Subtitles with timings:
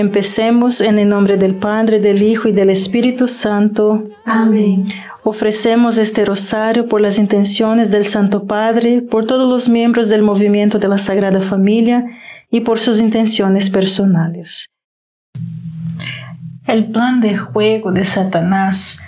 [0.00, 4.08] Empecemos en el nombre del Padre, del Hijo y del Espíritu Santo.
[4.24, 4.88] Amén.
[5.24, 10.78] Ofrecemos este rosario por las intenciones del Santo Padre, por todos los miembros del movimiento
[10.78, 12.02] de la Sagrada Familia
[12.50, 14.70] y por sus intenciones personales.
[16.66, 19.02] El plan de juego de Satanás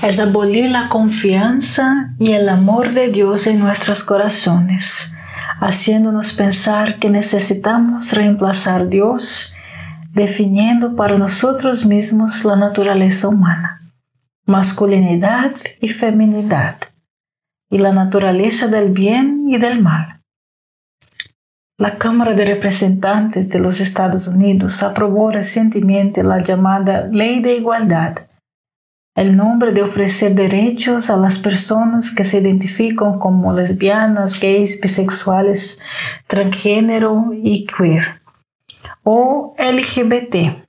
[0.00, 5.14] es abolir la confianza y el amor de Dios en nuestros corazones,
[5.60, 9.54] haciéndonos pensar que necesitamos reemplazar a Dios,
[10.18, 13.78] definiendo para nosotros mismos la naturaleza humana
[14.48, 16.76] masculinidad y feminidad,
[17.70, 20.22] y la naturaleza del bien y del mal.
[21.76, 28.14] La Cámara de Representantes de los Estados Unidos aprobó recientemente la llamada Ley de Igualdad,
[29.14, 35.78] el nombre de ofrecer derechos a las personas que se identifican como lesbianas, gays, bisexuales,
[36.26, 38.22] transgénero y queer,
[39.10, 40.68] o LGBT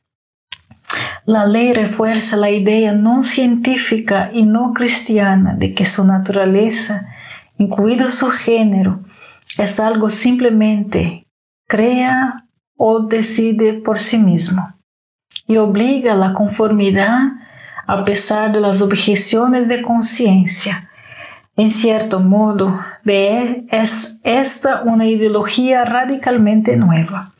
[1.26, 7.10] la ley refuerza la idea no científica y no cristiana de que su naturaleza,
[7.58, 9.02] incluido su género,
[9.58, 11.28] es algo simplemente
[11.68, 12.46] crea
[12.78, 14.74] o decide por sí mismo
[15.46, 17.20] y obliga a la conformidad
[17.88, 20.90] a pesar de las objeciones de conciencia.
[21.58, 27.34] En cierto modo, de, es esta una ideología radicalmente nueva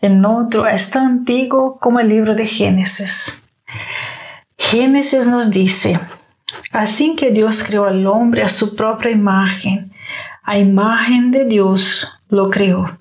[0.00, 3.42] en otro es tan antiguo como el libro de Génesis.
[4.56, 5.98] Génesis nos dice,
[6.70, 9.92] así que Dios creó al hombre a su propia imagen,
[10.42, 12.98] a imagen de Dios lo creó.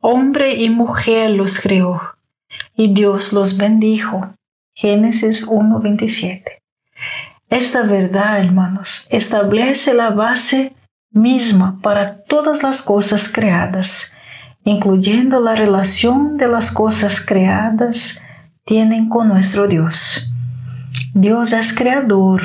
[0.00, 2.00] Hombre y mujer los creó,
[2.76, 4.34] y Dios los bendijo.
[4.74, 6.44] Génesis 1.27.
[7.50, 10.72] Esta verdad, hermanos, establece la base
[11.10, 14.12] misma para todas las cosas creadas
[14.64, 18.22] incluyendo la relación de las cosas creadas,
[18.64, 20.30] tienen con nuestro Dios.
[21.14, 22.42] Dios es creador,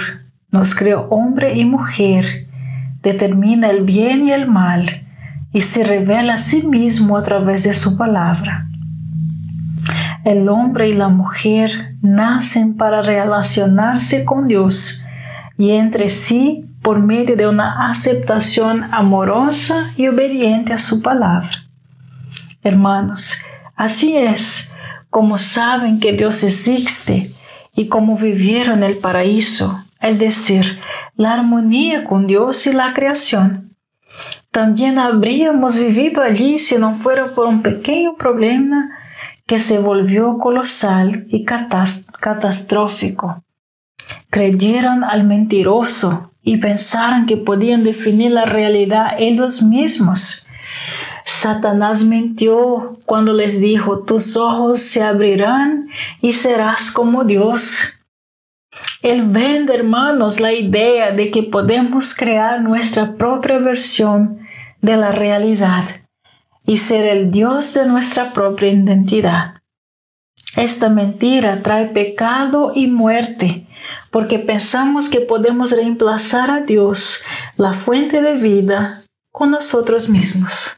[0.51, 2.47] nos creó hombre y mujer,
[3.01, 5.05] determina el bien y el mal
[5.53, 8.67] y se revela a sí mismo a través de su palabra.
[10.25, 15.03] El hombre y la mujer nacen para relacionarse con Dios
[15.57, 21.66] y entre sí por medio de una aceptación amorosa y obediente a su palabra.
[22.67, 23.33] Hermanos,
[23.75, 24.71] así es
[25.09, 27.33] como saben que Dios existe
[27.75, 30.79] y como vivieron el paraíso, es decir,
[31.15, 33.75] la armonía con Dios y la creación.
[34.51, 38.89] También habríamos vivido allí si no fuera por un pequeño problema
[39.45, 43.43] que se volvió colosal y catastrófico.
[44.29, 50.46] Creyeron al mentiroso y pensaron que podían definir la realidad ellos mismos.
[51.27, 55.89] Satanás mintió cuando les dijo, tus ojos se abrirán
[56.21, 57.99] y serás como Dios.
[59.01, 64.39] Él vende, hermanos, la idea de que podemos crear nuestra propia versión
[64.81, 65.83] de la realidad
[66.65, 69.55] y ser el Dios de nuestra propia identidad.
[70.55, 73.67] Esta mentira trae pecado y muerte
[74.11, 77.25] porque pensamos que podemos reemplazar a Dios,
[77.57, 80.77] la fuente de vida, con nosotros mismos.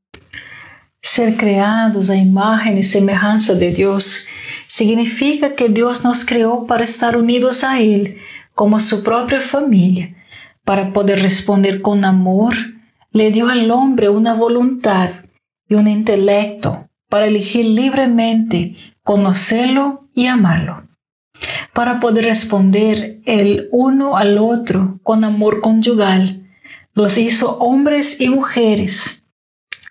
[1.01, 4.27] Ser creados a imagen y semejanza de Dios
[4.67, 8.17] significa que Dios nos creó para estar unidos a Él
[8.53, 10.15] como su propia familia.
[10.63, 12.53] Para poder responder con amor,
[13.11, 15.09] le dio al hombre una voluntad
[15.67, 20.83] y un intelecto para elegir libremente conocerlo y amarlo.
[21.73, 26.47] Para poder responder el uno al otro con amor conyugal,
[26.93, 29.20] los hizo hombres y mujeres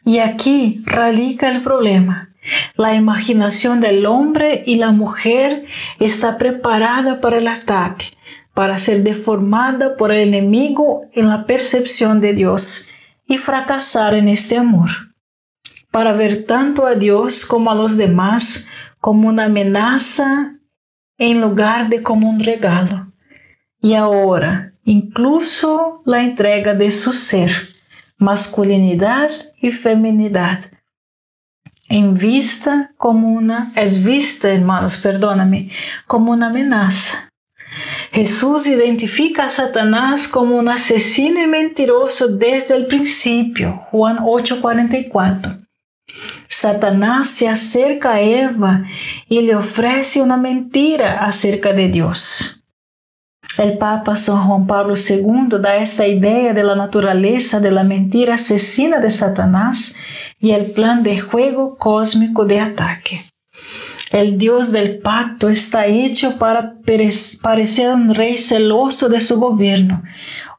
[0.05, 2.31] y aquí radica el problema.
[2.75, 5.67] La imaginación del hombre y la mujer
[5.99, 8.06] está preparada para el ataque,
[8.55, 12.88] para ser deformada por el enemigo en la percepción de Dios
[13.26, 14.91] y fracasar en este amor,
[15.91, 18.69] para ver tanto a Dios como a los demás
[19.00, 20.55] como una amenaza
[21.19, 23.12] en lugar de como un regalo.
[23.81, 27.50] Y ahora, incluso la entrega de su ser
[28.20, 29.31] masculinidad
[29.61, 30.67] y feminidad.
[31.88, 35.70] En vista como una, es vista, hermanos, perdóname,
[36.06, 37.31] como una amenaza.
[38.12, 45.67] Jesús identifica a Satanás como un asesino y mentiroso desde el principio, Juan 8:44.
[46.46, 48.84] Satanás se acerca a Eva
[49.29, 52.59] y le ofrece una mentira acerca de Dios.
[53.60, 58.36] El Papa San Juan Pablo II da esta idea de la naturaleza de la mentira
[58.36, 59.96] asesina de Satanás
[60.40, 63.26] y el plan de juego cósmico de ataque.
[64.12, 66.76] El Dios del pacto está hecho para
[67.43, 70.05] parecer un rey celoso de su gobierno,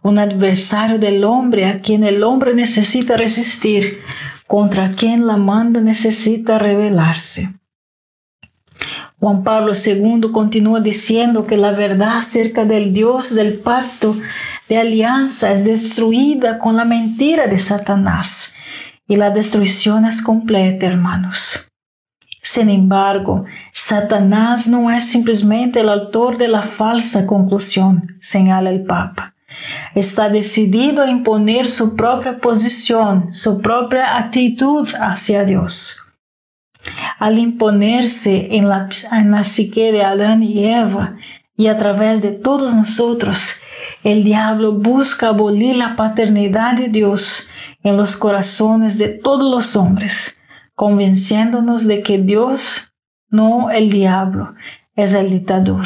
[0.04, 3.98] un adversario del hombre a quien el hombre necesita resistir,
[4.46, 7.50] contra quien la manda necesita rebelarse.
[9.22, 14.18] Juan Pablo II continúa diciendo que la verdad acerca del Dios del pacto
[14.68, 18.56] de alianza es destruida con la mentira de Satanás
[19.08, 21.70] y la destrucción es completa, hermanos.
[22.42, 29.36] Sin embargo, Satanás no es simplemente el autor de la falsa conclusión, señala el Papa.
[29.94, 36.01] Está decidido a imponer su propia posición, su propia actitud hacia Dios.
[37.20, 41.16] Al imponerse en la, en psique de Adán y Eva
[41.56, 43.56] y a través de todos nosotros,
[44.04, 47.50] el diablo busca abolir la paternidad de Dios
[47.84, 50.38] en los corazones de todos los hombres
[50.82, 52.92] convenciéndonos de que Dios,
[53.30, 54.56] no el diablo,
[54.96, 55.86] es el dictador,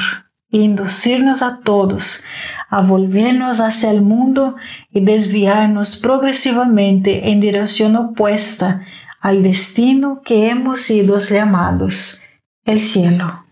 [0.50, 2.24] e inducirnos a todos
[2.70, 4.56] a volvernos hacia el mundo
[4.92, 8.86] y desviarnos progresivamente en dirección opuesta
[9.26, 12.22] al destino que hemos sido llamados,
[12.64, 13.44] el cielo.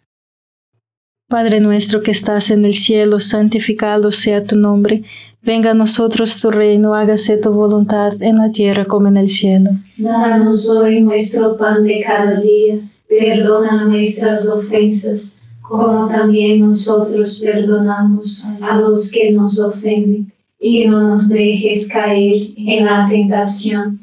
[1.27, 5.01] Padre nuestro que estás en el cielo, santificado sea tu nombre,
[5.41, 9.71] venga a nosotros tu reino, hágase tu voluntad en la tierra como en el cielo.
[9.97, 12.77] Danos hoy nuestro pan de cada día,
[13.09, 21.29] perdona nuestras ofensas, como también nosotros perdonamos a los que nos ofenden, y no nos
[21.29, 24.02] dejes caer en la tentación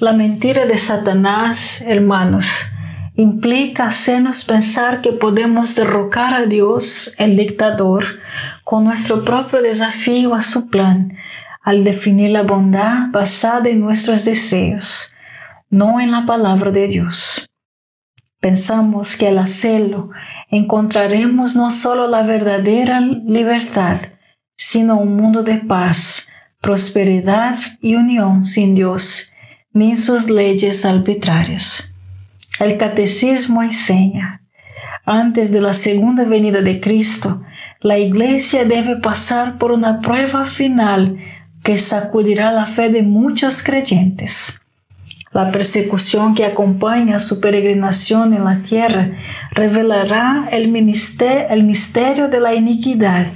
[0.00, 2.72] la mentira de Satanás, hermanos,
[3.16, 8.04] implica hacernos pensar que podemos derrocar a Dios, el dictador,
[8.64, 11.18] con nuestro propio desafío a su plan,
[11.62, 15.12] al definir la bondad basada en nuestros deseos,
[15.68, 17.46] no en la palabra de Dios.
[18.40, 20.10] Pensamos que al hacerlo
[20.50, 23.98] encontraremos no solo la verdadera libertad,
[24.56, 26.26] sino un mundo de paz,
[26.62, 29.30] prosperidad y unión sin Dios,
[29.72, 31.94] ni sus leyes arbitrarias.
[32.58, 34.42] El catecismo enseña,
[35.06, 37.42] antes de la segunda venida de Cristo,
[37.80, 41.18] la Iglesia debe pasar por una prueba final
[41.62, 44.60] que sacudirá la fe de muchos creyentes.
[45.32, 49.12] La persecución que acompaña su peregrinación en la tierra
[49.52, 53.28] revelará el, misterio de la iniquidad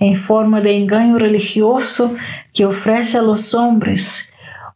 [0.00, 2.16] en forma de engaño religioso
[2.52, 4.27] que ofrece a los hombres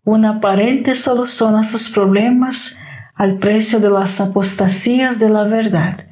[0.05, 2.79] una aparente solución a sus problemas
[3.15, 6.07] al precio de las apostasías de la verdad.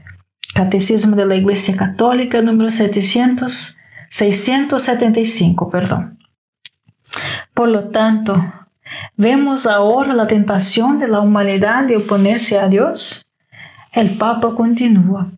[0.55, 3.79] Catecismo de la Iglesia Católica número 700,
[4.11, 6.19] 675, perdón.
[7.55, 8.53] Por lo tanto,
[9.17, 13.33] ¿vemos ahora la tentación de la humanidad de oponerse a Dios?
[13.93, 15.33] El Papa continúa.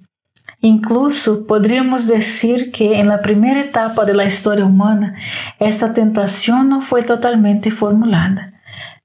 [0.65, 5.17] Incluso podríamos decir que en la primera etapa de la historia humana,
[5.59, 8.53] esta tentación no fue totalmente formulada,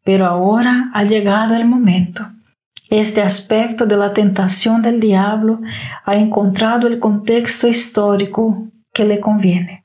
[0.04, 2.28] pero ahora ha llegado el momento.
[2.92, 5.60] Este aspecto de la tentación del diablo
[6.06, 9.84] ha encontrado el contexto histórico que le conviene.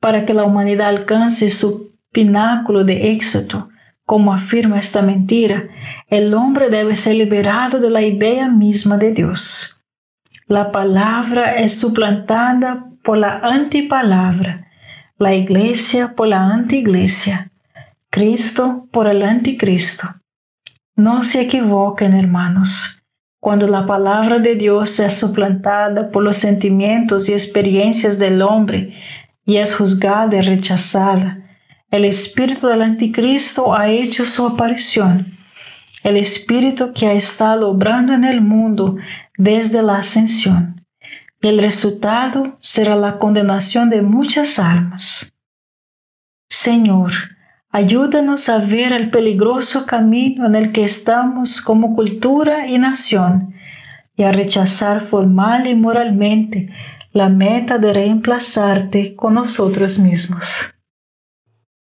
[0.00, 3.68] Para que la humanidad alcance su pináculo de éxito,
[4.06, 5.64] como afirma esta mentira,
[6.08, 9.73] el hombre debe ser liberado de la idea misma de Dios.
[10.46, 14.68] La palabra es suplantada por la antipalabra,
[15.18, 17.50] la iglesia por la antiglesia,
[18.10, 20.06] Cristo por el anticristo.
[20.96, 23.02] No se equivoquen, hermanos.
[23.40, 28.92] Cuando la palabra de Dios es suplantada por los sentimientos y experiencias del hombre
[29.46, 31.38] y es juzgada y rechazada,
[31.90, 35.38] el espíritu del anticristo ha hecho su aparición.
[36.02, 38.96] El espíritu que ha estado obrando en el mundo
[39.36, 40.86] desde la ascensión.
[41.40, 45.32] El resultado será la condenación de muchas almas.
[46.48, 47.12] Señor,
[47.76, 53.52] Ayúdanos a ver el peligroso camino en el que estamos como cultura y nación
[54.16, 56.70] y a rechazar formal y moralmente
[57.10, 60.73] la meta de reemplazarte con nosotros mismos.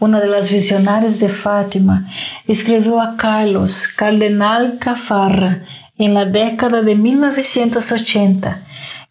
[0.00, 2.10] una de las visionarias de Fátima,
[2.46, 5.64] escribió a Carlos Cardenal Cafarra
[5.96, 8.62] en la década de 1980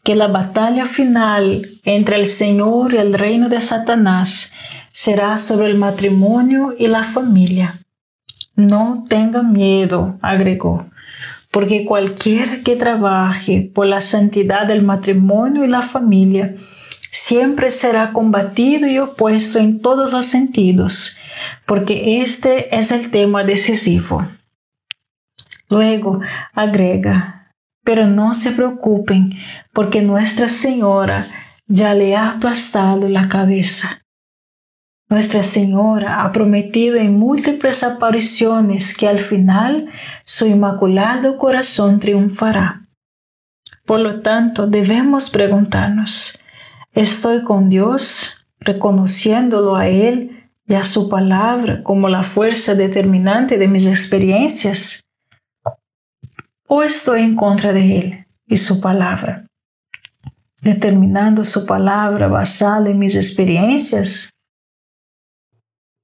[0.04, 4.54] que la batalla final entre el Señor y el reino de Satanás
[4.94, 7.82] será sobre el matrimonio y la familia.
[8.56, 10.86] No tenga miedo, agregó,
[11.52, 16.56] porque cualquiera que trabaje por la santidad del matrimonio y la familia
[17.18, 21.18] siempre será combatido y opuesto en todos los sentidos,
[21.66, 24.28] porque este es el tema decisivo.
[25.70, 26.22] Luego
[26.54, 27.52] agrega,
[27.84, 29.34] pero no se preocupen,
[29.74, 31.28] porque Nuestra Señora
[31.66, 34.02] ya le ha aplastado la cabeza.
[35.10, 39.90] Nuestra Señora ha prometido en múltiples apariciones que al final
[40.24, 42.88] su inmaculado corazón triunfará.
[43.86, 46.38] Por lo tanto, debemos preguntarnos,
[46.98, 53.68] Estoy con Dios, reconociéndolo a Él y a su palabra como la fuerza determinante de
[53.68, 55.06] mis experiencias.
[56.68, 59.46] ¿O estoy en contra de Él y su palabra,
[60.64, 64.32] determinando su palabra basada en mis experiencias?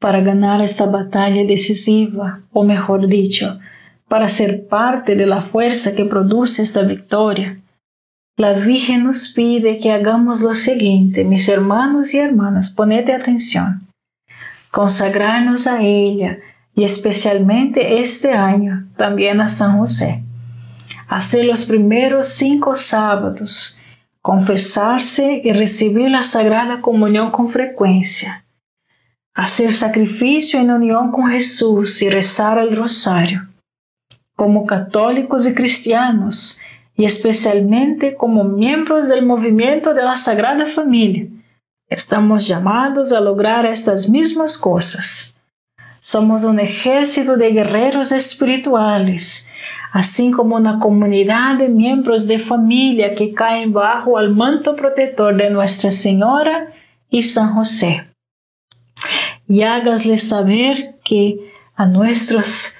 [0.00, 3.58] Para ganar esta batalla decisiva, o mejor dicho,
[4.08, 7.60] para ser parte de la fuerza que produce esta victoria,
[8.38, 13.86] la Virgen nos pide que hagamos lo siguiente, mis hermanos y hermanas, ponete atención.
[14.70, 16.38] Consagrarnos a ella
[16.74, 20.22] y especialmente este año también a San José.
[21.08, 23.78] Hacer los primeros cinco sábados,
[24.22, 28.44] confesarse y recibir la Sagrada Comunión con frecuencia
[29.34, 33.46] hacer sacrificio en unión con Jesús y rezar el rosario.
[34.36, 36.60] Como católicos y cristianos,
[36.96, 41.26] y especialmente como miembros del movimiento de la Sagrada Familia,
[41.88, 45.34] estamos llamados a lograr estas mismas cosas.
[46.00, 49.50] Somos un ejército de guerreros espirituales,
[49.92, 55.50] así como una comunidad de miembros de familia que caen bajo el manto protector de
[55.50, 56.68] Nuestra Señora
[57.10, 58.09] y San José
[59.50, 62.74] y hágasle saber que a nuestros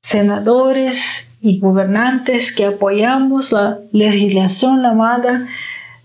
[0.00, 5.48] senadores y gobernantes que apoyamos la legislación llamada,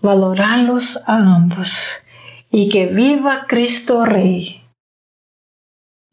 [0.02, 2.02] valorarlos a ambos
[2.50, 4.63] y que viva Cristo Rey.